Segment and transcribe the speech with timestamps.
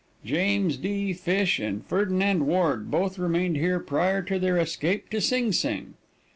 [0.25, 1.13] James D.
[1.13, 5.93] Fish and Ferdinand Ward both remained here prior to their escape to Sing Sing.